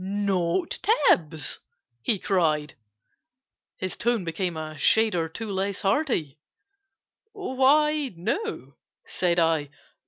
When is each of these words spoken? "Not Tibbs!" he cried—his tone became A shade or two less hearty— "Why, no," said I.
"Not 0.03 0.79
Tibbs!" 0.81 1.59
he 2.01 2.17
cried—his 2.17 3.97
tone 3.97 4.23
became 4.23 4.57
A 4.57 4.75
shade 4.75 5.13
or 5.13 5.29
two 5.29 5.51
less 5.51 5.81
hearty— 5.83 6.39
"Why, 7.33 8.11
no," 8.17 8.77
said 9.05 9.37
I. 9.37 9.69